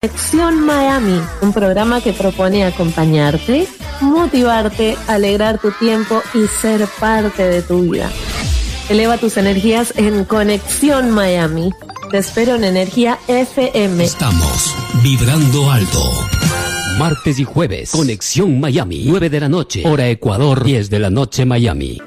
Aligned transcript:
Conexión 0.00 0.64
Miami, 0.64 1.20
un 1.42 1.52
programa 1.52 2.00
que 2.00 2.12
propone 2.12 2.64
acompañarte, 2.64 3.66
motivarte, 4.00 4.96
alegrar 5.08 5.60
tu 5.60 5.72
tiempo 5.72 6.22
y 6.34 6.46
ser 6.46 6.86
parte 7.00 7.42
de 7.42 7.62
tu 7.62 7.90
vida. 7.90 8.08
Eleva 8.88 9.18
tus 9.18 9.36
energías 9.36 9.92
en 9.96 10.24
Conexión 10.24 11.10
Miami. 11.10 11.72
Te 12.12 12.18
espero 12.18 12.54
en 12.54 12.62
Energía 12.62 13.18
FM. 13.26 14.04
Estamos 14.04 14.72
vibrando 15.02 15.68
alto. 15.68 16.00
Martes 16.96 17.40
y 17.40 17.44
jueves, 17.44 17.90
Conexión 17.90 18.60
Miami, 18.60 19.02
9 19.04 19.30
de 19.30 19.40
la 19.40 19.48
noche, 19.48 19.82
hora 19.84 20.06
Ecuador, 20.06 20.62
10 20.62 20.90
de 20.90 20.98
la 21.00 21.10
noche 21.10 21.44
Miami. 21.44 22.00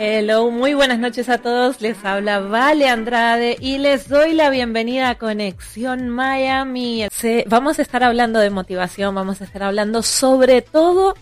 Hello, 0.00 0.48
muy 0.52 0.74
buenas 0.74 1.00
noches 1.00 1.28
a 1.28 1.38
todos. 1.38 1.80
Les 1.80 2.04
habla 2.04 2.38
Vale 2.38 2.88
Andrade 2.88 3.56
y 3.58 3.78
les 3.78 4.08
doy 4.08 4.32
la 4.32 4.48
bienvenida 4.48 5.10
a 5.10 5.18
Conexión 5.18 6.08
Miami. 6.08 7.08
vamos 7.46 7.80
a 7.80 7.82
estar 7.82 8.04
hablando 8.04 8.38
de 8.38 8.50
motivación, 8.50 9.12
vamos 9.16 9.40
a 9.40 9.44
estar 9.44 9.64
hablando 9.64 10.04
sobre 10.04 10.62
todo 10.62 11.16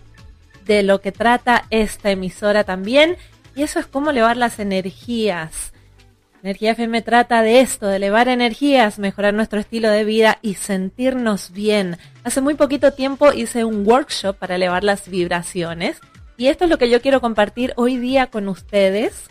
de 0.67 0.83
lo 0.83 1.01
que 1.01 1.11
trata 1.11 1.65
esta 1.71 2.11
emisora 2.11 2.65
también. 2.65 3.17
Y 3.55 3.63
eso 3.63 3.79
es 3.79 3.87
cómo 3.87 4.11
elevar 4.11 4.37
las 4.37 4.59
energías. 4.59 5.73
Energía 6.43 6.73
FM 6.73 7.01
trata 7.01 7.41
de 7.41 7.61
esto, 7.61 7.87
de 7.87 7.97
elevar 7.97 8.29
energías, 8.29 8.99
mejorar 8.99 9.33
nuestro 9.33 9.59
estilo 9.59 9.89
de 9.89 10.05
vida 10.05 10.39
y 10.43 10.53
sentirnos 10.53 11.51
bien. 11.51 11.97
Hace 12.25 12.43
muy 12.43 12.57
poquito 12.57 12.93
tiempo 12.93 13.33
hice 13.33 13.65
un 13.65 13.87
workshop 13.87 14.37
para 14.37 14.57
elevar 14.57 14.85
las 14.85 15.09
vibraciones 15.09 15.99
y 16.37 16.49
esto 16.49 16.65
es 16.65 16.71
lo 16.71 16.79
que 16.79 16.91
yo 16.91 17.01
quiero 17.01 17.21
compartir 17.21 17.73
hoy 17.77 17.97
día 17.97 18.27
con 18.27 18.49
ustedes. 18.49 19.29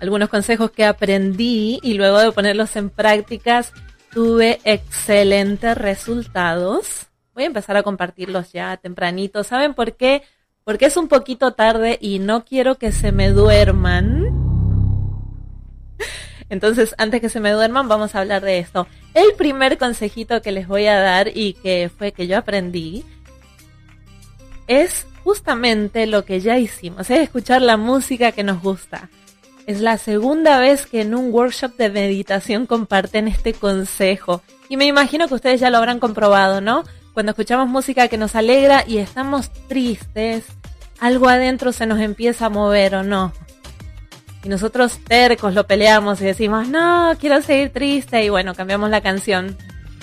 Algunos 0.00 0.28
consejos 0.28 0.70
que 0.70 0.84
aprendí 0.84 1.80
y 1.82 1.94
luego 1.94 2.18
de 2.18 2.32
ponerlos 2.32 2.76
en 2.76 2.90
prácticas 2.90 3.72
tuve 4.12 4.60
excelentes 4.64 5.76
resultados. 5.76 7.06
Voy 7.34 7.44
a 7.44 7.46
empezar 7.46 7.76
a 7.76 7.82
compartirlos 7.82 8.52
ya 8.52 8.76
tempranito. 8.76 9.42
¿Saben 9.42 9.74
por 9.74 9.94
qué? 9.94 10.22
Porque 10.64 10.86
es 10.86 10.96
un 10.96 11.08
poquito 11.08 11.52
tarde 11.52 11.98
y 12.00 12.18
no 12.18 12.44
quiero 12.44 12.76
que 12.76 12.92
se 12.92 13.10
me 13.10 13.30
duerman. 13.30 14.26
Entonces, 16.50 16.94
antes 16.98 17.20
que 17.20 17.28
se 17.28 17.40
me 17.40 17.50
duerman, 17.50 17.88
vamos 17.88 18.14
a 18.14 18.20
hablar 18.20 18.42
de 18.42 18.58
esto. 18.58 18.86
El 19.14 19.34
primer 19.36 19.78
consejito 19.78 20.42
que 20.42 20.52
les 20.52 20.68
voy 20.68 20.86
a 20.86 21.00
dar 21.00 21.28
y 21.34 21.54
que 21.54 21.90
fue 21.96 22.12
que 22.12 22.26
yo 22.26 22.38
aprendí 22.38 23.04
es 24.68 25.06
justamente 25.24 26.06
lo 26.06 26.24
que 26.24 26.40
ya 26.40 26.58
hicimos, 26.58 27.10
es 27.10 27.20
escuchar 27.20 27.62
la 27.62 27.76
música 27.76 28.32
que 28.32 28.44
nos 28.44 28.62
gusta. 28.62 29.10
Es 29.66 29.80
la 29.80 29.98
segunda 29.98 30.58
vez 30.58 30.86
que 30.86 31.02
en 31.02 31.14
un 31.14 31.32
workshop 31.32 31.76
de 31.76 31.90
meditación 31.90 32.66
comparten 32.66 33.28
este 33.28 33.52
consejo. 33.52 34.42
Y 34.68 34.76
me 34.76 34.86
imagino 34.86 35.28
que 35.28 35.34
ustedes 35.34 35.60
ya 35.60 35.68
lo 35.68 35.76
habrán 35.78 36.00
comprobado, 36.00 36.60
¿no? 36.60 36.84
Cuando 37.12 37.30
escuchamos 37.30 37.68
música 37.68 38.08
que 38.08 38.16
nos 38.16 38.34
alegra 38.34 38.84
y 38.86 38.98
estamos 38.98 39.50
tristes, 39.68 40.44
algo 41.00 41.28
adentro 41.28 41.72
se 41.72 41.86
nos 41.86 42.00
empieza 42.00 42.46
a 42.46 42.50
mover 42.50 42.94
o 42.94 43.02
no. 43.02 43.32
Y 44.44 44.48
nosotros 44.48 44.98
tercos 45.06 45.52
lo 45.52 45.66
peleamos 45.66 46.20
y 46.20 46.24
decimos, 46.24 46.68
no, 46.68 47.12
quiero 47.18 47.42
seguir 47.42 47.70
triste 47.70 48.24
y 48.24 48.28
bueno, 48.28 48.54
cambiamos 48.54 48.88
la 48.88 49.00
canción. 49.00 49.56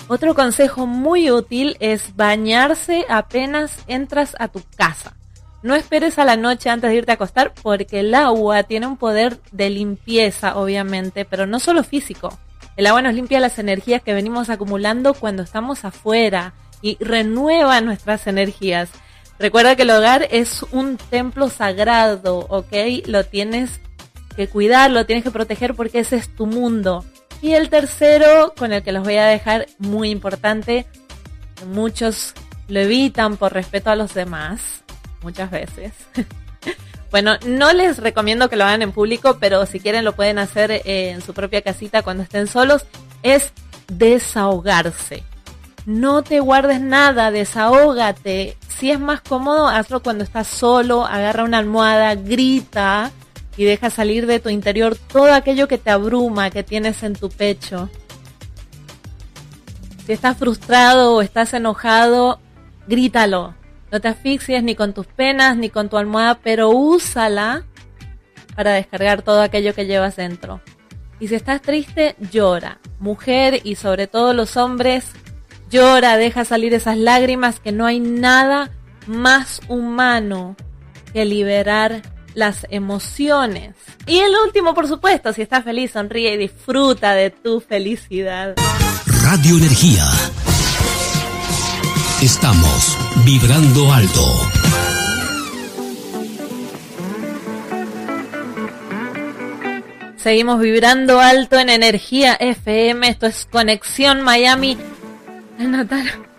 Otro 0.08 0.36
consejo 0.36 0.86
muy 0.86 1.32
útil 1.32 1.76
es 1.80 2.14
bañarse 2.14 3.04
apenas 3.08 3.78
entras 3.88 4.36
a 4.38 4.46
tu 4.46 4.62
casa. 4.76 5.16
No 5.64 5.74
esperes 5.74 6.20
a 6.20 6.24
la 6.24 6.36
noche 6.36 6.70
antes 6.70 6.90
de 6.90 6.96
irte 6.96 7.10
a 7.10 7.14
acostar 7.14 7.52
porque 7.60 8.00
el 8.00 8.14
agua 8.14 8.62
tiene 8.62 8.86
un 8.86 8.96
poder 8.96 9.40
de 9.50 9.68
limpieza, 9.68 10.56
obviamente, 10.56 11.24
pero 11.24 11.46
no 11.46 11.58
solo 11.58 11.82
físico. 11.82 12.38
El 12.76 12.86
agua 12.86 13.02
nos 13.02 13.14
limpia 13.14 13.40
las 13.40 13.58
energías 13.58 14.00
que 14.00 14.14
venimos 14.14 14.48
acumulando 14.48 15.12
cuando 15.12 15.42
estamos 15.42 15.84
afuera 15.84 16.52
y 16.82 16.98
renueva 17.00 17.80
nuestras 17.80 18.28
energías. 18.28 18.90
Recuerda 19.40 19.74
que 19.74 19.82
el 19.82 19.90
hogar 19.90 20.28
es 20.30 20.62
un 20.70 20.98
templo 20.98 21.48
sagrado, 21.48 22.46
¿ok? 22.48 22.72
Lo 23.06 23.24
tienes 23.24 23.80
que 24.36 24.46
cuidar, 24.46 24.92
lo 24.92 25.04
tienes 25.04 25.24
que 25.24 25.32
proteger 25.32 25.74
porque 25.74 25.98
ese 25.98 26.14
es 26.14 26.28
tu 26.28 26.46
mundo. 26.46 27.04
Y 27.42 27.52
el 27.52 27.68
tercero, 27.68 28.54
con 28.56 28.72
el 28.72 28.82
que 28.82 28.92
los 28.92 29.04
voy 29.04 29.16
a 29.16 29.26
dejar 29.26 29.66
muy 29.78 30.10
importante, 30.10 30.86
muchos 31.66 32.34
lo 32.68 32.80
evitan 32.80 33.36
por 33.36 33.52
respeto 33.52 33.90
a 33.90 33.96
los 33.96 34.14
demás, 34.14 34.82
muchas 35.22 35.50
veces. 35.50 35.92
bueno, 37.10 37.36
no 37.46 37.72
les 37.72 37.98
recomiendo 37.98 38.48
que 38.48 38.56
lo 38.56 38.64
hagan 38.64 38.82
en 38.82 38.92
público, 38.92 39.38
pero 39.38 39.66
si 39.66 39.80
quieren 39.80 40.04
lo 40.04 40.14
pueden 40.14 40.38
hacer 40.38 40.70
eh, 40.70 41.10
en 41.10 41.22
su 41.22 41.34
propia 41.34 41.62
casita 41.62 42.02
cuando 42.02 42.22
estén 42.22 42.46
solos, 42.46 42.86
es 43.22 43.52
desahogarse. 43.88 45.22
No 45.84 46.22
te 46.22 46.40
guardes 46.40 46.80
nada, 46.80 47.30
desahógate. 47.30 48.56
Si 48.68 48.90
es 48.90 48.98
más 48.98 49.20
cómodo, 49.20 49.68
hazlo 49.68 50.02
cuando 50.02 50.24
estás 50.24 50.48
solo, 50.48 51.06
agarra 51.06 51.44
una 51.44 51.58
almohada, 51.58 52.16
grita 52.16 53.12
y 53.56 53.64
deja 53.64 53.90
salir 53.90 54.26
de 54.26 54.40
tu 54.40 54.48
interior 54.48 54.96
todo 54.96 55.32
aquello 55.32 55.68
que 55.68 55.78
te 55.78 55.90
abruma, 55.90 56.50
que 56.50 56.62
tienes 56.62 57.02
en 57.02 57.14
tu 57.14 57.30
pecho. 57.30 57.88
Si 60.06 60.12
estás 60.12 60.36
frustrado 60.36 61.14
o 61.14 61.22
estás 61.22 61.54
enojado, 61.54 62.38
grítalo. 62.86 63.54
No 63.90 64.00
te 64.00 64.08
asfixies 64.08 64.62
ni 64.62 64.74
con 64.74 64.92
tus 64.92 65.06
penas 65.06 65.56
ni 65.56 65.70
con 65.70 65.88
tu 65.88 65.96
almohada, 65.96 66.38
pero 66.42 66.70
úsala 66.70 67.64
para 68.54 68.72
descargar 68.72 69.22
todo 69.22 69.40
aquello 69.42 69.74
que 69.74 69.86
llevas 69.86 70.16
dentro. 70.16 70.60
Y 71.18 71.28
si 71.28 71.34
estás 71.34 71.62
triste, 71.62 72.14
llora. 72.30 72.78
Mujer 72.98 73.60
y 73.64 73.76
sobre 73.76 74.06
todo 74.06 74.34
los 74.34 74.56
hombres, 74.56 75.12
llora, 75.70 76.16
deja 76.16 76.44
salir 76.44 76.74
esas 76.74 76.98
lágrimas 76.98 77.58
que 77.58 77.72
no 77.72 77.86
hay 77.86 78.00
nada 78.00 78.70
más 79.06 79.60
humano 79.68 80.56
que 81.12 81.24
liberar 81.24 82.02
las 82.36 82.66
emociones. 82.70 83.74
Y 84.06 84.18
el 84.18 84.30
último, 84.44 84.74
por 84.74 84.86
supuesto, 84.86 85.32
si 85.32 85.42
estás 85.42 85.64
feliz, 85.64 85.92
sonríe 85.92 86.34
y 86.34 86.36
disfruta 86.36 87.14
de 87.14 87.30
tu 87.30 87.60
felicidad. 87.60 88.54
Radio 89.24 89.56
Energía. 89.56 90.04
Estamos 92.22 92.96
vibrando 93.24 93.90
alto. 93.90 94.20
Seguimos 100.16 100.60
vibrando 100.60 101.20
alto 101.20 101.58
en 101.58 101.70
energía 101.70 102.34
FM. 102.34 103.08
Esto 103.08 103.26
es 103.26 103.46
Conexión 103.50 104.20
Miami. 104.22 104.76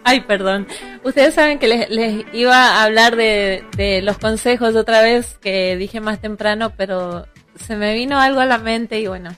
Ay, 0.09 0.21
perdón. 0.21 0.65
Ustedes 1.03 1.33
saben 1.33 1.59
que 1.59 1.67
les, 1.67 2.25
iba 2.31 2.55
a 2.55 2.83
hablar 2.85 3.17
de, 3.17 3.99
los 4.03 4.17
consejos 4.17 4.73
otra 4.73 5.01
vez 5.01 5.37
que 5.41 5.75
dije 5.75 5.99
más 5.99 6.21
temprano, 6.21 6.71
pero 6.77 7.27
se 7.59 7.75
me 7.75 7.93
vino 7.93 8.17
algo 8.17 8.39
a 8.39 8.45
la 8.45 8.57
mente 8.57 9.01
y 9.01 9.07
bueno, 9.07 9.31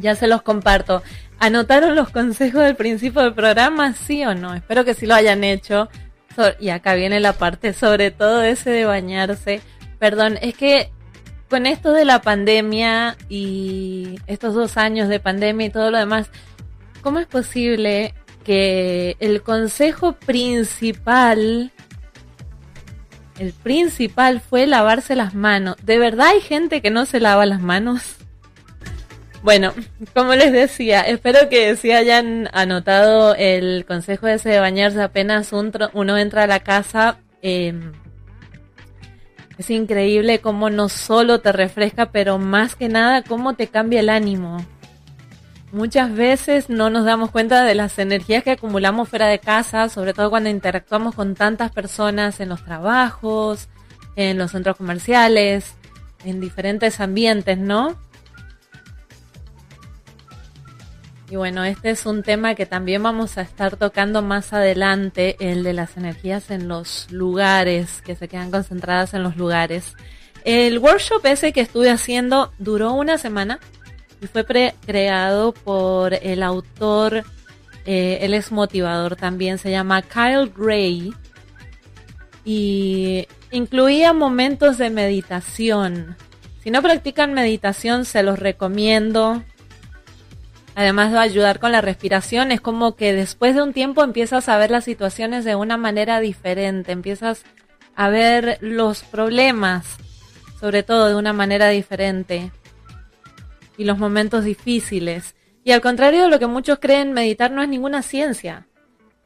ya 0.00 0.16
se 0.16 0.26
los 0.26 0.42
comparto. 0.42 1.04
¿Anotaron 1.38 1.94
los 1.94 2.10
consejos 2.10 2.64
del 2.64 2.74
principio 2.74 3.22
del 3.22 3.32
programa? 3.32 3.92
¿Sí 3.92 4.24
o 4.24 4.34
no? 4.34 4.54
Espero 4.54 4.84
que 4.84 4.94
sí 4.94 5.06
lo 5.06 5.14
hayan 5.14 5.44
hecho. 5.44 5.88
y 6.58 6.70
acá 6.70 6.94
viene 6.94 7.20
la 7.20 7.34
parte 7.34 7.72
sobre 7.72 8.10
todo 8.10 8.42
ese 8.42 8.70
de 8.70 8.86
bañarse. 8.86 9.60
Perdón, 10.00 10.36
es 10.42 10.56
que 10.56 10.90
con 11.48 11.66
esto 11.66 11.92
de 11.92 12.04
la 12.04 12.22
pandemia 12.22 13.16
y 13.28 14.18
estos 14.26 14.52
dos 14.54 14.76
años 14.76 15.08
de 15.08 15.20
pandemia 15.20 15.68
y 15.68 15.70
todo 15.70 15.92
lo 15.92 15.98
demás, 15.98 16.28
¿cómo 17.02 17.20
es 17.20 17.28
posible 17.28 18.14
que 18.44 19.16
el 19.20 19.42
consejo 19.42 20.12
principal, 20.12 21.72
el 23.38 23.52
principal 23.52 24.40
fue 24.40 24.66
lavarse 24.66 25.16
las 25.16 25.34
manos. 25.34 25.76
¿De 25.82 25.98
verdad 25.98 26.28
hay 26.28 26.40
gente 26.40 26.80
que 26.82 26.90
no 26.90 27.06
se 27.06 27.20
lava 27.20 27.46
las 27.46 27.60
manos? 27.60 28.16
Bueno, 29.42 29.72
como 30.14 30.34
les 30.34 30.52
decía, 30.52 31.00
espero 31.00 31.48
que 31.48 31.74
si 31.76 31.92
hayan 31.92 32.48
anotado 32.52 33.34
el 33.34 33.86
consejo 33.86 34.28
ese 34.28 34.50
de 34.50 34.60
bañarse 34.60 35.00
apenas 35.00 35.50
uno 35.94 36.18
entra 36.18 36.42
a 36.42 36.46
la 36.46 36.60
casa. 36.60 37.18
Em, 37.40 37.92
es 39.56 39.70
increíble 39.70 40.40
cómo 40.40 40.68
no 40.68 40.90
solo 40.90 41.40
te 41.40 41.52
refresca, 41.52 42.12
pero 42.12 42.38
más 42.38 42.76
que 42.76 42.88
nada 42.88 43.22
cómo 43.22 43.54
te 43.54 43.68
cambia 43.68 44.00
el 44.00 44.10
ánimo. 44.10 44.58
Muchas 45.72 46.12
veces 46.12 46.68
no 46.68 46.90
nos 46.90 47.04
damos 47.04 47.30
cuenta 47.30 47.64
de 47.64 47.76
las 47.76 47.98
energías 48.00 48.42
que 48.42 48.50
acumulamos 48.50 49.08
fuera 49.08 49.28
de 49.28 49.38
casa, 49.38 49.88
sobre 49.88 50.14
todo 50.14 50.28
cuando 50.28 50.50
interactuamos 50.50 51.14
con 51.14 51.36
tantas 51.36 51.70
personas 51.70 52.40
en 52.40 52.48
los 52.48 52.64
trabajos, 52.64 53.68
en 54.16 54.36
los 54.36 54.50
centros 54.50 54.76
comerciales, 54.76 55.74
en 56.24 56.40
diferentes 56.40 56.98
ambientes, 56.98 57.56
¿no? 57.56 57.96
Y 61.30 61.36
bueno, 61.36 61.62
este 61.62 61.90
es 61.90 62.04
un 62.06 62.24
tema 62.24 62.56
que 62.56 62.66
también 62.66 63.04
vamos 63.04 63.38
a 63.38 63.42
estar 63.42 63.76
tocando 63.76 64.20
más 64.20 64.52
adelante, 64.52 65.36
el 65.38 65.62
de 65.62 65.72
las 65.72 65.96
energías 65.96 66.50
en 66.50 66.66
los 66.66 67.06
lugares, 67.12 68.02
que 68.02 68.16
se 68.16 68.26
quedan 68.26 68.50
concentradas 68.50 69.14
en 69.14 69.22
los 69.22 69.36
lugares. 69.36 69.94
El 70.44 70.80
workshop 70.80 71.24
ese 71.26 71.52
que 71.52 71.60
estuve 71.60 71.90
haciendo 71.90 72.52
duró 72.58 72.94
una 72.94 73.16
semana 73.16 73.60
y 74.20 74.26
fue 74.26 74.44
creado 74.44 75.52
por 75.52 76.14
el 76.14 76.42
autor 76.42 77.24
Eh, 77.86 78.18
él 78.22 78.34
es 78.34 78.52
motivador 78.52 79.16
también, 79.16 79.58
se 79.58 79.70
llama 79.70 80.02
Kyle 80.02 80.52
Gray 80.54 81.12
y 82.44 83.26
incluía 83.50 84.12
momentos 84.12 84.78
de 84.78 84.90
meditación. 84.90 86.16
Si 86.62 86.70
no 86.70 86.82
practican 86.82 87.32
meditación, 87.32 88.04
se 88.04 88.22
los 88.22 88.38
recomiendo. 88.38 89.42
Además 90.74 91.10
de 91.10 91.18
ayudar 91.18 91.58
con 91.58 91.72
la 91.72 91.80
respiración, 91.80 92.52
es 92.52 92.60
como 92.60 92.96
que 92.96 93.12
después 93.12 93.54
de 93.54 93.62
un 93.62 93.72
tiempo 93.72 94.04
empiezas 94.04 94.48
a 94.48 94.58
ver 94.58 94.70
las 94.70 94.84
situaciones 94.84 95.44
de 95.44 95.56
una 95.56 95.76
manera 95.76 96.20
diferente, 96.20 96.92
empiezas 96.92 97.44
a 97.96 98.08
ver 98.08 98.58
los 98.60 99.02
problemas, 99.02 99.96
sobre 100.60 100.82
todo 100.82 101.08
de 101.08 101.16
una 101.16 101.32
manera 101.32 101.68
diferente, 101.70 102.52
y 103.76 103.84
los 103.84 103.98
momentos 103.98 104.44
difíciles. 104.44 105.34
Y 105.64 105.72
al 105.72 105.80
contrario 105.80 106.22
de 106.22 106.28
lo 106.28 106.38
que 106.38 106.46
muchos 106.46 106.78
creen, 106.78 107.12
meditar 107.12 107.50
no 107.50 107.62
es 107.62 107.68
ninguna 107.68 108.02
ciencia. 108.02 108.66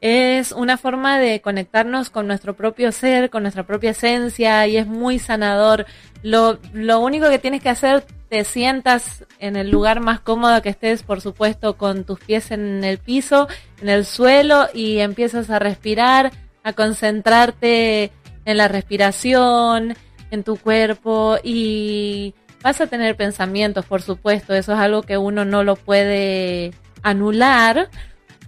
Es 0.01 0.51
una 0.51 0.77
forma 0.77 1.17
de 1.17 1.41
conectarnos 1.41 2.09
con 2.09 2.27
nuestro 2.27 2.55
propio 2.55 2.91
ser, 2.91 3.29
con 3.29 3.43
nuestra 3.43 3.65
propia 3.65 3.91
esencia 3.91 4.67
y 4.67 4.77
es 4.77 4.85
muy 4.85 5.19
sanador. 5.19 5.85
Lo, 6.21 6.59
lo 6.73 6.99
único 6.99 7.29
que 7.29 7.39
tienes 7.39 7.61
que 7.61 7.69
hacer, 7.69 8.05
te 8.29 8.43
sientas 8.43 9.25
en 9.39 9.55
el 9.55 9.71
lugar 9.71 10.01
más 10.01 10.19
cómodo 10.19 10.61
que 10.61 10.69
estés, 10.69 11.03
por 11.03 11.21
supuesto, 11.21 11.77
con 11.77 12.03
tus 12.03 12.19
pies 12.19 12.51
en 12.51 12.83
el 12.83 12.97
piso, 12.97 13.47
en 13.81 13.89
el 13.89 14.05
suelo 14.05 14.67
y 14.73 14.99
empiezas 14.99 15.49
a 15.49 15.59
respirar, 15.59 16.31
a 16.63 16.73
concentrarte 16.73 18.11
en 18.43 18.57
la 18.57 18.67
respiración, 18.67 19.95
en 20.31 20.43
tu 20.43 20.57
cuerpo 20.57 21.37
y 21.43 22.35
vas 22.65 22.81
a 22.81 22.87
tener 22.87 23.15
pensamientos, 23.15 23.85
por 23.85 24.01
supuesto, 24.01 24.55
eso 24.55 24.73
es 24.73 24.79
algo 24.79 25.03
que 25.03 25.19
uno 25.19 25.45
no 25.45 25.63
lo 25.63 25.75
puede 25.75 26.73
anular, 27.03 27.91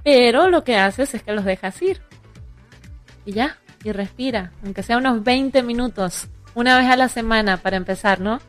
pero 0.03 0.49
lo 0.49 0.63
que 0.63 0.75
haces 0.75 1.13
es 1.13 1.21
que 1.21 1.33
los 1.33 1.45
dejas 1.45 1.79
ir. 1.83 2.01
Y 3.25 3.33
ya, 3.33 3.59
y 3.83 3.91
respira, 3.91 4.53
aunque 4.63 4.81
sea 4.81 4.97
unos 4.97 5.23
20 5.23 5.61
minutos, 5.61 6.29
una 6.55 6.79
vez 6.79 6.87
a 6.87 6.95
la 6.95 7.09
semana 7.09 7.57
para 7.57 7.77
empezar, 7.77 8.19
¿no? 8.19 8.41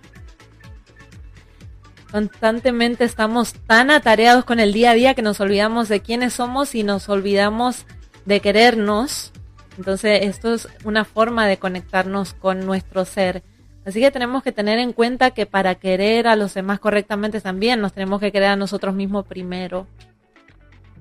Constantemente 2.11 3.05
estamos 3.05 3.53
tan 3.53 3.91
atareados 3.91 4.47
con 4.47 4.61
el 4.61 4.73
día 4.73 4.93
a 4.93 4.94
día 4.94 5.12
que 5.12 5.20
nos 5.20 5.38
olvidamos 5.38 5.91
de 5.91 6.00
quiénes 6.00 6.32
somos 6.32 6.75
y 6.75 6.82
nos 6.82 7.11
olvidamos 7.11 7.85
de 8.25 8.41
querernos. 8.41 9.32
Entonces, 9.76 10.20
esto 10.23 10.55
es 10.55 10.67
una 10.85 11.05
forma 11.05 11.47
de 11.47 11.59
conectarnos 11.59 12.32
con 12.32 12.65
nuestro 12.65 13.05
ser. 13.05 13.43
Así 13.88 14.00
que 14.00 14.11
tenemos 14.11 14.43
que 14.43 14.52
tener 14.52 14.79
en 14.79 14.93
cuenta 14.93 15.31
que 15.31 15.46
para 15.46 15.76
querer 15.76 16.29
a 16.29 16.37
los 16.37 16.52
demás 16.52 16.79
correctamente 16.79 17.40
también 17.40 17.81
nos 17.81 17.94
tenemos 17.94 18.20
que 18.20 18.31
querer 18.31 18.50
a 18.50 18.56
nosotros 18.56 18.94
mismos 18.94 19.26
primero 19.26 19.87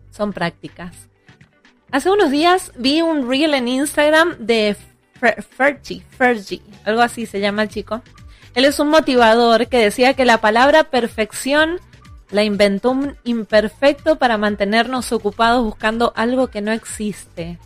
son 0.09 0.31
prácticas. 0.31 1.09
Hace 1.91 2.09
unos 2.09 2.31
días 2.31 2.71
vi 2.77 3.01
un 3.01 3.29
reel 3.29 3.55
en 3.55 3.67
Instagram 3.67 4.37
de 4.37 4.77
Fergie, 5.49 6.01
Fergie, 6.11 6.61
algo 6.85 7.01
así 7.01 7.25
se 7.25 7.41
llama 7.41 7.63
el 7.63 7.69
chico. 7.69 8.01
Él 8.55 8.63
es 8.63 8.79
un 8.79 8.87
motivador 8.87 9.67
que 9.67 9.79
decía 9.79 10.13
que 10.13 10.23
la 10.23 10.39
palabra 10.39 10.85
perfección 10.85 11.81
la 12.31 12.45
inventó 12.45 12.91
un 12.91 13.17
imperfecto 13.25 14.17
para 14.17 14.37
mantenernos 14.37 15.11
ocupados 15.11 15.61
buscando 15.61 16.13
algo 16.15 16.47
que 16.47 16.61
no 16.61 16.71
existe. 16.71 17.59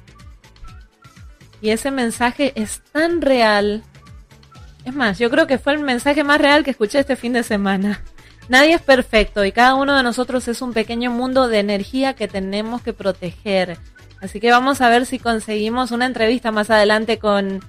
Y 1.61 1.69
ese 1.69 1.91
mensaje 1.91 2.53
es 2.55 2.81
tan 2.91 3.21
real. 3.21 3.83
Es 4.85 4.95
más, 4.95 5.19
yo 5.19 5.29
creo 5.29 5.47
que 5.47 5.57
fue 5.57 5.73
el 5.73 5.79
mensaje 5.79 6.23
más 6.23 6.41
real 6.41 6.63
que 6.63 6.71
escuché 6.71 6.99
este 6.99 7.15
fin 7.15 7.33
de 7.33 7.43
semana. 7.43 8.01
Nadie 8.49 8.73
es 8.73 8.81
perfecto 8.81 9.45
y 9.45 9.51
cada 9.51 9.75
uno 9.75 9.95
de 9.95 10.03
nosotros 10.03 10.47
es 10.47 10.61
un 10.61 10.73
pequeño 10.73 11.11
mundo 11.11 11.47
de 11.47 11.59
energía 11.59 12.13
que 12.13 12.27
tenemos 12.27 12.81
que 12.81 12.93
proteger. 12.93 13.77
Así 14.21 14.39
que 14.39 14.51
vamos 14.51 14.81
a 14.81 14.89
ver 14.89 15.05
si 15.05 15.19
conseguimos 15.19 15.91
una 15.91 16.05
entrevista 16.05 16.51
más 16.51 16.69
adelante 16.69 17.19
con, 17.19 17.59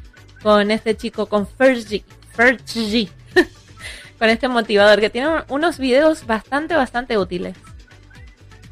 con 0.43 0.71
este 0.71 0.97
chico, 0.97 1.27
con 1.27 1.47
Fergie, 1.47 2.05
Fergie, 2.33 3.11
con 4.19 4.29
este 4.29 4.49
motivador 4.49 5.01
que 5.01 5.11
tiene 5.11 5.29
unos 5.49 5.79
videos 5.79 6.27
bastante, 6.27 6.75
bastante 6.75 7.17
útiles. 7.19 7.57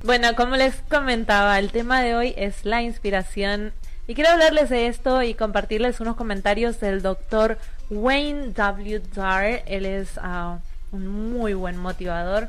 Bueno, 0.03 0.35
como 0.35 0.57
les 0.57 0.77
comentaba, 0.89 1.59
el 1.59 1.71
tema 1.71 2.01
de 2.01 2.17
hoy 2.17 2.35
es 2.37 2.65
la 2.65 2.83
inspiración 2.83 3.73
y 4.11 4.15
quiero 4.15 4.31
hablarles 4.31 4.69
de 4.71 4.89
esto 4.89 5.23
y 5.23 5.35
compartirles 5.35 6.01
unos 6.01 6.17
comentarios 6.17 6.81
del 6.81 7.01
doctor 7.01 7.59
Wayne 7.91 8.49
W. 8.55 9.01
Dar. 9.15 9.63
Él 9.67 9.87
es 9.87 10.17
uh, 10.17 10.59
un 10.91 11.07
muy 11.07 11.55
buen 11.55 11.77
motivador 11.77 12.49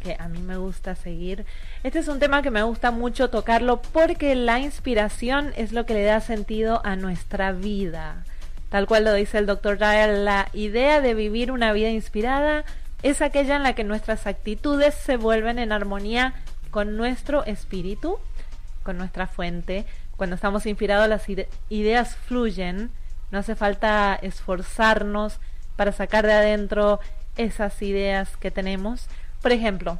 que 0.00 0.14
a 0.18 0.28
mí 0.28 0.40
me 0.40 0.58
gusta 0.58 0.94
seguir. 0.94 1.46
Este 1.84 2.00
es 2.00 2.08
un 2.08 2.18
tema 2.18 2.42
que 2.42 2.50
me 2.50 2.62
gusta 2.64 2.90
mucho 2.90 3.30
tocarlo 3.30 3.80
porque 3.80 4.34
la 4.34 4.58
inspiración 4.58 5.54
es 5.56 5.72
lo 5.72 5.86
que 5.86 5.94
le 5.94 6.04
da 6.04 6.20
sentido 6.20 6.82
a 6.84 6.96
nuestra 6.96 7.52
vida. 7.52 8.22
Tal 8.68 8.86
cual 8.86 9.06
lo 9.06 9.14
dice 9.14 9.38
el 9.38 9.46
doctor 9.46 9.78
Dyer, 9.78 10.18
la 10.18 10.50
idea 10.52 11.00
de 11.00 11.14
vivir 11.14 11.50
una 11.50 11.72
vida 11.72 11.88
inspirada 11.88 12.66
es 13.02 13.22
aquella 13.22 13.56
en 13.56 13.62
la 13.62 13.74
que 13.74 13.84
nuestras 13.84 14.26
actitudes 14.26 14.92
se 14.92 15.16
vuelven 15.16 15.58
en 15.58 15.72
armonía 15.72 16.34
con 16.70 16.98
nuestro 16.98 17.42
espíritu, 17.46 18.18
con 18.82 18.98
nuestra 18.98 19.26
fuente. 19.26 19.86
Cuando 20.22 20.36
estamos 20.36 20.66
inspirados 20.66 21.08
las 21.08 21.26
ideas 21.68 22.14
fluyen, 22.14 22.92
no 23.32 23.40
hace 23.40 23.56
falta 23.56 24.14
esforzarnos 24.14 25.40
para 25.74 25.90
sacar 25.90 26.24
de 26.24 26.32
adentro 26.32 27.00
esas 27.36 27.82
ideas 27.82 28.36
que 28.36 28.52
tenemos. 28.52 29.08
Por 29.40 29.50
ejemplo, 29.50 29.98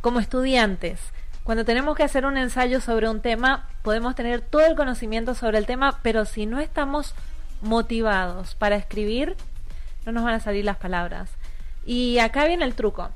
como 0.00 0.18
estudiantes, 0.18 0.98
cuando 1.44 1.64
tenemos 1.64 1.96
que 1.96 2.02
hacer 2.02 2.26
un 2.26 2.36
ensayo 2.36 2.80
sobre 2.80 3.08
un 3.08 3.20
tema, 3.20 3.68
podemos 3.82 4.16
tener 4.16 4.40
todo 4.40 4.66
el 4.66 4.74
conocimiento 4.74 5.36
sobre 5.36 5.58
el 5.58 5.66
tema, 5.66 6.00
pero 6.02 6.24
si 6.24 6.44
no 6.46 6.58
estamos 6.58 7.14
motivados 7.62 8.56
para 8.56 8.74
escribir, 8.74 9.36
no 10.06 10.10
nos 10.10 10.24
van 10.24 10.34
a 10.34 10.40
salir 10.40 10.64
las 10.64 10.78
palabras. 10.78 11.30
Y 11.86 12.18
acá 12.18 12.46
viene 12.46 12.64
el 12.64 12.74
truco. 12.74 13.10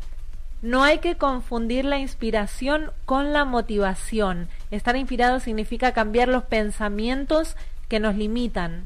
No 0.61 0.83
hay 0.83 0.99
que 0.99 1.17
confundir 1.17 1.85
la 1.85 1.99
inspiración 1.99 2.91
con 3.05 3.33
la 3.33 3.45
motivación. 3.45 4.49
Estar 4.73 4.97
inspirado 4.97 5.39
significa 5.39 5.93
cambiar 5.93 6.27
los 6.27 6.43
pensamientos 6.43 7.57
que 7.89 8.01
nos 8.01 8.17
limitan. 8.17 8.83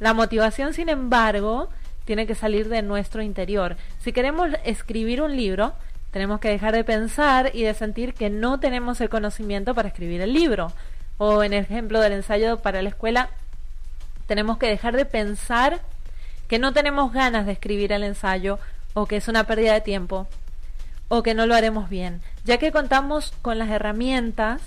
La 0.00 0.14
motivación, 0.14 0.72
sin 0.72 0.88
embargo, 0.88 1.68
tiene 2.06 2.26
que 2.26 2.34
salir 2.34 2.70
de 2.70 2.80
nuestro 2.80 3.20
interior. 3.20 3.76
Si 4.00 4.14
queremos 4.14 4.48
escribir 4.64 5.20
un 5.20 5.36
libro, 5.36 5.74
tenemos 6.10 6.40
que 6.40 6.48
dejar 6.48 6.74
de 6.74 6.84
pensar 6.84 7.50
y 7.52 7.64
de 7.64 7.74
sentir 7.74 8.14
que 8.14 8.30
no 8.30 8.58
tenemos 8.58 8.98
el 9.02 9.10
conocimiento 9.10 9.74
para 9.74 9.88
escribir 9.88 10.22
el 10.22 10.32
libro. 10.32 10.72
O 11.18 11.42
en 11.42 11.52
el 11.52 11.64
ejemplo 11.64 12.00
del 12.00 12.14
ensayo 12.14 12.60
para 12.60 12.80
la 12.80 12.88
escuela, 12.88 13.28
tenemos 14.26 14.56
que 14.56 14.68
dejar 14.68 14.96
de 14.96 15.04
pensar 15.04 15.82
que 16.48 16.58
no 16.58 16.72
tenemos 16.72 17.12
ganas 17.12 17.44
de 17.44 17.52
escribir 17.52 17.92
el 17.92 18.04
ensayo 18.04 18.58
o 18.94 19.04
que 19.04 19.16
es 19.16 19.28
una 19.28 19.44
pérdida 19.44 19.74
de 19.74 19.82
tiempo 19.82 20.28
o 21.18 21.22
que 21.22 21.34
no 21.34 21.46
lo 21.46 21.54
haremos 21.54 21.88
bien, 21.88 22.20
ya 22.44 22.58
que 22.58 22.72
contamos 22.72 23.32
con 23.42 23.58
las 23.58 23.70
herramientas, 23.70 24.62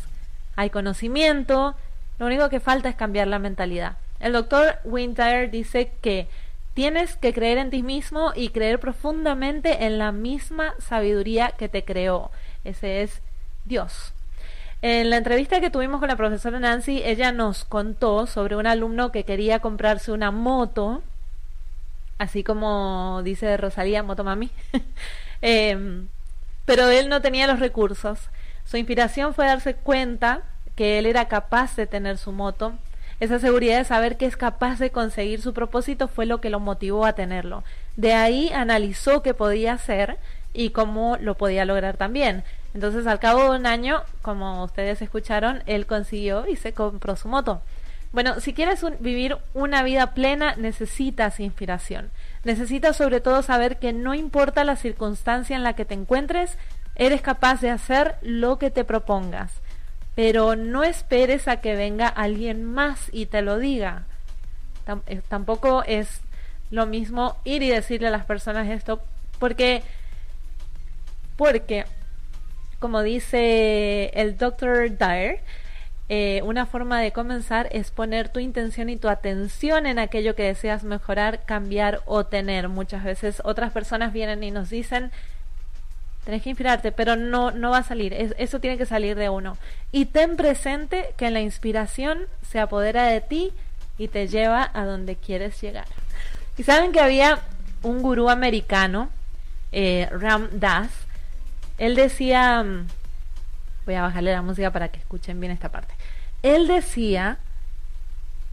hay 0.56 0.70
conocimiento, 0.70 1.76
lo 2.20 2.26
único 2.26 2.50
que 2.50 2.60
falta 2.60 2.90
es 2.90 2.96
cambiar 2.96 3.28
la 3.28 3.40
mentalidad. 3.40 3.98
El 4.20 4.34
doctor 4.34 4.80
Winter 4.84 5.52
dice 5.52 5.92
que 6.02 6.28
Tienes 6.78 7.16
que 7.16 7.34
creer 7.34 7.58
en 7.58 7.72
ti 7.72 7.82
mismo 7.82 8.34
y 8.36 8.50
creer 8.50 8.80
profundamente 8.80 9.88
en 9.88 9.98
la 9.98 10.12
misma 10.12 10.76
sabiduría 10.78 11.50
que 11.58 11.70
te 11.70 11.84
creó. 11.84 12.30
Ese 12.66 13.02
es 13.02 13.24
Dios. 13.66 14.14
En 14.84 15.10
la 15.10 15.18
entrevista 15.18 15.60
que 15.60 15.72
tuvimos 15.72 16.00
con 16.00 16.08
la 16.08 16.16
profesora 16.16 16.60
Nancy, 16.60 17.02
ella 17.04 17.32
nos 17.32 17.66
contó 17.66 18.28
sobre 18.28 18.56
un 18.56 18.68
alumno 18.68 19.12
que 19.12 19.24
quería 19.24 19.58
comprarse 19.58 20.12
una 20.12 20.30
moto, 20.30 21.02
así 22.20 22.44
como 22.44 23.22
dice 23.24 23.58
Rosalía, 23.58 24.04
moto 24.04 24.24
mami, 24.24 24.52
em, 25.42 26.08
pero 26.68 26.90
él 26.90 27.10
no 27.10 27.20
tenía 27.20 27.48
los 27.48 27.60
recursos. 27.60 28.20
Su 28.64 28.78
inspiración 28.78 29.34
fue 29.34 29.48
darse 29.48 29.74
cuenta 29.74 30.44
que 30.76 31.00
él 31.00 31.08
era 31.08 31.28
capaz 31.28 31.76
de 31.76 31.88
tener 31.88 32.20
su 32.20 32.32
moto 32.32 32.74
esa 33.20 33.40
seguridad 33.40 33.80
de 33.80 33.86
saber 33.86 34.18
que 34.18 34.28
es 34.28 34.38
capaz 34.38 34.78
de 34.78 34.92
conseguir 34.92 35.42
su 35.42 35.52
propósito 35.54 36.08
fue 36.08 36.28
lo 36.28 36.40
que 36.40 36.52
lo 36.52 36.60
motivó 36.60 37.06
a 37.06 37.14
tenerlo. 37.14 37.64
De 37.96 38.14
ahí 38.14 38.52
analizó 38.54 39.24
qué 39.24 39.34
podía 39.34 39.74
hacer 39.74 40.18
y 40.54 40.70
cómo 40.70 41.18
lo 41.20 41.36
podía 41.36 41.66
lograr 41.66 41.98
también. 41.98 42.44
Entonces, 42.76 43.08
al 43.08 43.20
cabo 43.20 43.44
de 43.52 43.60
un 43.60 43.66
año, 43.66 44.04
como 44.22 44.64
ustedes 44.64 45.02
escucharon, 45.02 45.64
él 45.66 45.88
consiguió 45.88 46.46
y 46.48 46.58
se 46.58 46.74
compró 46.74 47.16
su 47.16 47.28
moto. 47.28 47.62
Bueno, 48.12 48.40
si 48.40 48.54
quieres 48.54 48.86
vivir 49.00 49.38
una 49.56 49.82
vida 49.82 50.14
plena, 50.14 50.56
necesitas 50.56 51.40
inspiración. 51.40 52.12
Necesitas 52.48 52.98
sobre 52.98 53.22
todo 53.22 53.44
saber 53.44 53.78
que 53.78 53.94
no 53.94 54.16
importa 54.16 54.64
la 54.64 54.76
circunstancia 54.76 55.56
en 55.56 55.62
la 55.62 55.74
que 55.74 55.86
te 55.86 55.94
encuentres, 55.94 56.58
eres 56.96 57.22
capaz 57.22 57.62
de 57.62 57.70
hacer 57.70 58.16
lo 58.24 58.58
que 58.58 58.72
te 58.72 58.84
propongas 58.84 59.62
pero 60.18 60.56
no 60.56 60.84
esperes 60.84 61.48
a 61.48 61.62
que 61.62 61.76
venga 61.76 62.08
alguien 62.08 62.66
más 62.66 63.08
y 63.12 63.28
te 63.28 63.44
lo 63.44 63.60
diga. 63.60 64.08
Eh, 65.06 65.22
tampoco 65.30 65.84
es 65.84 66.22
lo 66.72 66.88
mismo 66.88 67.38
ir 67.44 67.62
y 67.62 67.70
decirle 67.70 68.08
a 68.08 68.10
las 68.10 68.26
personas 68.26 68.68
esto, 68.68 69.00
porque, 69.38 69.84
porque 71.36 71.86
como 72.80 73.04
dice 73.04 74.10
el 74.16 74.38
Dr. 74.40 74.98
Dyer, 74.98 75.42
eh, 76.10 76.42
una 76.44 76.66
forma 76.66 77.02
de 77.02 77.12
comenzar 77.12 77.68
es 77.72 77.92
poner 77.92 78.30
tu 78.30 78.40
intención 78.40 78.90
y 78.90 78.96
tu 78.96 79.10
atención 79.10 79.86
en 79.86 80.00
aquello 80.00 80.36
que 80.36 80.44
deseas 80.44 80.84
mejorar, 80.84 81.44
cambiar 81.46 82.02
o 82.06 82.26
tener. 82.26 82.70
Muchas 82.70 83.04
veces 83.04 83.42
otras 83.44 83.74
personas 83.74 84.14
vienen 84.14 84.44
y 84.44 84.52
nos 84.52 84.70
dicen, 84.70 85.12
tenés 86.24 86.44
que 86.44 86.50
inspirarte, 86.50 86.92
pero 86.92 87.16
no, 87.16 87.52
no 87.52 87.72
va 87.72 87.80
a 87.80 87.84
salir, 87.84 88.14
eso 88.14 88.60
tiene 88.60 88.78
que 88.78 88.86
salir 88.86 89.16
de 89.16 89.30
uno. 89.30 89.58
Y 89.92 90.06
ten 90.06 90.38
presente 90.38 91.14
que 91.18 91.30
la 91.30 91.42
inspiración 91.42 92.20
se 92.42 92.60
apodera 92.60 93.06
de 93.06 93.22
ti 93.22 93.52
y 93.98 94.08
te 94.08 94.28
lleva 94.28 94.70
a 94.74 94.86
donde 94.86 95.16
quieres 95.16 95.60
llegar. 95.62 95.88
Y 96.58 96.64
saben 96.64 96.92
que 96.92 97.00
había 97.02 97.40
un 97.84 98.02
gurú 98.02 98.30
americano, 98.30 99.10
eh, 99.72 100.08
Ram 100.12 100.50
Das, 100.52 100.90
él 101.78 101.96
decía, 101.96 102.64
mm, 102.64 102.88
voy 103.86 103.96
a 103.96 104.02
bajarle 104.02 104.32
la 104.32 104.42
música 104.42 104.72
para 104.72 104.90
que 104.90 105.00
escuchen 105.00 105.40
bien 105.40 105.52
esta 105.52 105.70
parte. 105.70 105.94
Él 106.44 106.68
decía, 106.68 107.40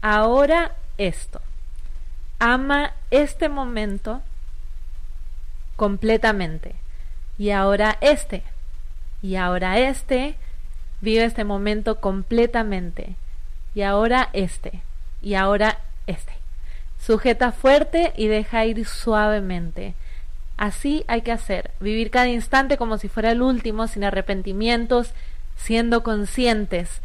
ahora 0.01 0.73
esto, 0.97 1.41
ama 2.39 2.93
este 3.11 3.49
momento 3.49 4.21
completamente. 5.75 6.75
Y 7.37 7.51
ahora 7.51 7.97
este, 8.01 8.43
y 9.21 9.35
ahora 9.35 9.79
este, 9.79 10.35
vive 11.01 11.25
este 11.25 11.43
momento 11.43 11.99
completamente. 11.99 13.15
Y 13.73 13.81
ahora 13.81 14.29
este, 14.33 14.81
y 15.21 15.35
ahora 15.35 15.79
este. 16.07 16.33
Sujeta 16.99 17.51
fuerte 17.51 18.13
y 18.15 18.27
deja 18.27 18.65
ir 18.65 18.85
suavemente. 18.85 19.93
Así 20.57 21.03
hay 21.07 21.21
que 21.21 21.33
hacer, 21.33 21.71
vivir 21.81 22.09
cada 22.09 22.29
instante 22.29 22.77
como 22.77 22.97
si 22.97 23.09
fuera 23.09 23.31
el 23.31 23.41
último, 23.41 23.87
sin 23.87 24.05
arrepentimientos, 24.05 25.11
siendo 25.57 26.01
conscientes. 26.01 27.01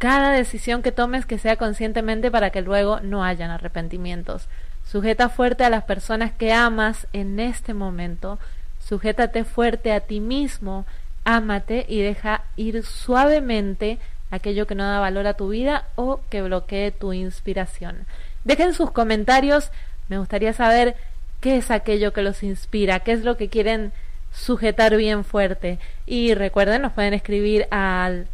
Cada 0.00 0.32
decisión 0.32 0.80
que 0.80 0.92
tomes 0.92 1.26
que 1.26 1.36
sea 1.36 1.56
conscientemente 1.56 2.30
para 2.30 2.48
que 2.48 2.62
luego 2.62 3.00
no 3.00 3.22
hayan 3.22 3.50
arrepentimientos. 3.50 4.48
Sujeta 4.82 5.28
fuerte 5.28 5.62
a 5.62 5.68
las 5.68 5.84
personas 5.84 6.32
que 6.32 6.54
amas 6.54 7.06
en 7.12 7.38
este 7.38 7.74
momento. 7.74 8.38
Sujétate 8.78 9.44
fuerte 9.44 9.92
a 9.92 10.00
ti 10.00 10.20
mismo. 10.20 10.86
Ámate 11.24 11.84
y 11.86 12.00
deja 12.00 12.44
ir 12.56 12.82
suavemente 12.82 13.98
aquello 14.30 14.66
que 14.66 14.74
no 14.74 14.84
da 14.84 15.00
valor 15.00 15.26
a 15.26 15.34
tu 15.34 15.50
vida 15.50 15.84
o 15.96 16.22
que 16.30 16.40
bloquee 16.40 16.92
tu 16.92 17.12
inspiración. 17.12 18.06
Dejen 18.44 18.72
sus 18.72 18.92
comentarios. 18.92 19.70
Me 20.08 20.16
gustaría 20.16 20.54
saber 20.54 20.96
qué 21.42 21.58
es 21.58 21.70
aquello 21.70 22.14
que 22.14 22.22
los 22.22 22.42
inspira, 22.42 23.00
qué 23.00 23.12
es 23.12 23.22
lo 23.22 23.36
que 23.36 23.50
quieren 23.50 23.92
sujetar 24.32 24.96
bien 24.96 25.24
fuerte. 25.24 25.78
Y 26.06 26.32
recuerden, 26.32 26.80
nos 26.80 26.92
pueden 26.92 27.12
escribir 27.12 27.68
al 27.70 28.28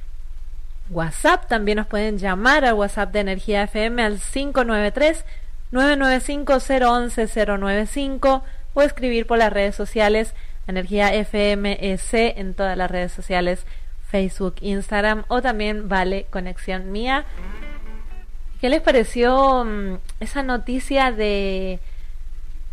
WhatsApp, 0.91 1.47
también 1.49 1.77
nos 1.77 1.87
pueden 1.87 2.19
llamar 2.19 2.65
al 2.65 2.75
WhatsApp 2.75 3.13
de 3.13 3.21
Energía 3.21 3.65
FM 3.65 4.03
al 4.03 4.19
593 4.19 5.25
995 5.73 6.59
011 6.59 8.41
o 8.75 8.83
escribir 8.83 9.27
por 9.27 9.39
las 9.39 9.53
redes 9.53 9.75
sociales 9.75 10.35
Energía 10.69 11.11
FMEC 11.25 12.37
en 12.37 12.55
todas 12.55 12.77
las 12.77 12.91
redes 12.91 13.13
sociales 13.13 13.65
Facebook, 14.11 14.57
Instagram 14.61 15.25
o 15.29 15.41
también 15.43 15.89
Vale 15.89 16.27
Conexión 16.31 16.93
Mía. 16.93 17.25
¿Qué 18.61 18.69
les 18.69 18.81
pareció 18.81 19.65
mm, 19.65 19.99
esa 20.21 20.43
noticia 20.43 21.13
de 21.13 21.79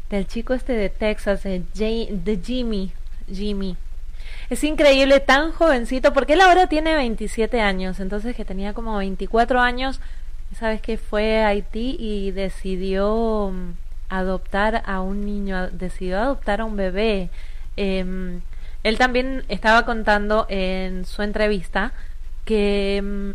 del 0.09 0.27
chico 0.27 0.53
este 0.53 0.73
de 0.73 0.89
Texas, 0.89 1.43
de, 1.43 1.63
de 1.69 2.39
Jimmy? 2.43 2.91
Jimmy. 3.31 3.77
Es 4.49 4.63
increíble, 4.63 5.19
tan 5.19 5.51
jovencito, 5.51 6.13
porque 6.13 6.33
él 6.33 6.41
ahora 6.41 6.67
tiene 6.67 6.95
27 6.95 7.61
años, 7.61 7.99
entonces 7.99 8.35
que 8.35 8.45
tenía 8.45 8.73
como 8.73 8.97
24 8.97 9.59
años, 9.59 9.99
sabes 10.57 10.81
que 10.81 10.97
fue 10.97 11.43
a 11.43 11.47
Haití 11.47 11.95
y 11.99 12.31
decidió 12.31 13.51
mm, 13.53 13.73
adoptar 14.09 14.83
a 14.85 15.01
un 15.01 15.25
niño, 15.25 15.69
decidió 15.71 16.19
adoptar 16.19 16.61
a 16.61 16.65
un 16.65 16.75
bebé. 16.75 17.29
Eh, 17.77 18.39
él 18.83 18.97
también 18.97 19.45
estaba 19.47 19.85
contando 19.85 20.45
en 20.49 21.05
su 21.05 21.21
entrevista 21.23 21.93
que 22.45 23.01
mm, 23.01 23.31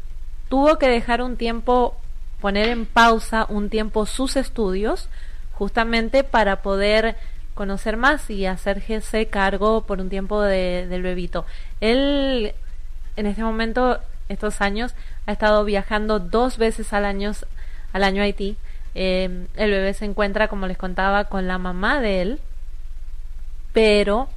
tuvo 0.48 0.78
que 0.78 0.88
dejar 0.88 1.22
un 1.22 1.36
tiempo, 1.36 1.96
poner 2.40 2.68
en 2.68 2.86
pausa 2.86 3.46
un 3.48 3.70
tiempo 3.70 4.06
sus 4.06 4.36
estudios, 4.36 5.08
justamente 5.52 6.22
para 6.22 6.62
poder 6.62 7.16
conocer 7.58 7.96
más 7.96 8.30
y 8.30 8.46
hacerse 8.46 9.26
cargo 9.26 9.82
por 9.84 10.00
un 10.00 10.08
tiempo 10.08 10.40
de, 10.40 10.86
del 10.88 11.02
bebito. 11.02 11.44
Él, 11.80 12.54
en 13.16 13.26
este 13.26 13.42
momento, 13.42 13.98
estos 14.28 14.60
años, 14.60 14.94
ha 15.26 15.32
estado 15.32 15.64
viajando 15.64 16.20
dos 16.20 16.56
veces 16.56 16.92
al 16.92 17.04
año, 17.04 17.32
al 17.92 18.04
año 18.04 18.22
a 18.22 18.26
Haití. 18.26 18.56
Eh, 18.94 19.46
el 19.56 19.70
bebé 19.72 19.92
se 19.92 20.04
encuentra, 20.04 20.46
como 20.46 20.68
les 20.68 20.78
contaba, 20.78 21.24
con 21.24 21.48
la 21.48 21.58
mamá 21.58 22.00
de 22.00 22.22
él, 22.22 22.40
pero 23.72 24.28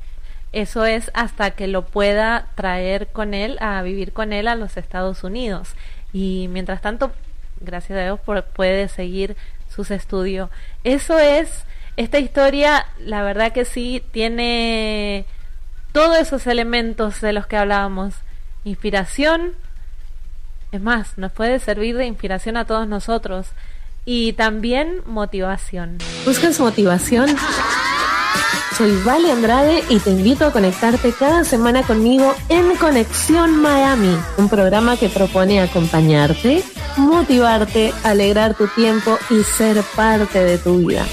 eso 0.51 0.86
es 0.86 1.12
hasta 1.13 1.51
que 1.51 1.68
lo 1.68 1.86
pueda 1.86 2.48
traer 2.56 3.10
con 3.10 3.36
él 3.36 3.58
a 3.62 3.84
vivir 3.84 4.13
con 4.13 4.34
él 4.34 4.48
a 4.48 4.56
los 4.56 4.78
Estados 4.78 5.24
Unidos. 5.24 5.75
Y 6.12 6.48
mientras 6.50 6.82
tanto, 6.82 7.12
gracias 7.60 8.00
a 8.00 8.04
Dios, 8.04 8.20
puede 8.56 8.88
seguir 8.88 9.38
sus 9.70 9.92
estudios. 9.92 10.50
Eso 10.84 11.20
es, 11.20 11.66
esta 12.01 12.20
historia, 12.20 12.88
la 13.00 13.24
verdad 13.24 13.51
que 13.51 13.63
sí, 13.63 14.03
tiene 14.12 15.25
todos 15.91 16.17
esos 16.17 16.48
elementos 16.48 17.22
de 17.22 17.31
los 17.31 17.46
que 17.46 17.58
hablábamos. 17.58 18.15
Inspiración, 18.63 19.53
es 20.72 20.81
más, 20.81 21.17
nos 21.17 21.31
puede 21.31 21.60
servir 21.60 21.98
de 21.98 22.05
inspiración 22.05 22.58
a 22.58 22.65
todos 22.65 22.88
nosotros. 22.88 23.48
Y 24.03 24.34
también 24.34 25.01
motivación. 25.05 26.00
¿Buscas 26.25 26.60
motivación? 26.60 27.29
Soy 28.75 29.00
Vale 29.03 29.31
Andrade 29.31 29.84
y 29.89 30.00
te 30.00 30.10
invito 30.10 30.46
a 30.46 30.51
conectarte 30.51 31.13
cada 31.13 31.43
semana 31.43 31.84
conmigo 31.84 32.34
en 32.50 32.75
Conexión 32.77 33.62
Miami, 33.62 34.17
un 34.38 34.50
programa 34.50 34.98
que 34.98 35.08
propone 35.08 35.62
acompañarte, 35.62 36.63
motivarte, 36.98 37.93
alegrar 38.03 38.55
tu 38.55 38.67
tiempo 38.70 39.20
y 39.29 39.43
ser 39.43 39.84
parte 39.96 40.43
de 40.43 40.58
tu 40.58 40.77
vida. 40.88 41.05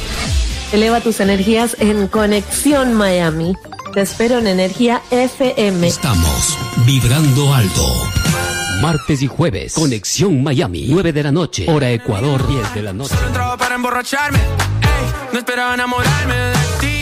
Eleva 0.72 1.00
tus 1.00 1.20
energías 1.20 1.76
en 1.80 2.08
Conexión 2.08 2.92
Miami. 2.92 3.54
Te 3.94 4.02
espero 4.02 4.38
en 4.38 4.46
Energía 4.46 5.00
FM. 5.10 5.86
Estamos 5.86 6.58
vibrando 6.84 7.54
alto. 7.54 7.86
Martes 8.82 9.22
y 9.22 9.26
jueves, 9.26 9.72
Conexión 9.72 10.42
Miami, 10.42 10.88
9 10.90 11.12
de 11.12 11.22
la 11.22 11.32
noche, 11.32 11.66
hora 11.68 11.90
Ecuador, 11.90 12.46
10 12.46 12.74
de 12.74 12.82
la 12.82 12.92
noche. 12.92 13.14
para 13.58 13.74
emborracharme, 13.74 14.38
no 15.32 15.38
esperaba 15.38 15.74
enamorarme 15.74 16.34
de 16.34 16.52
ti 16.80 16.97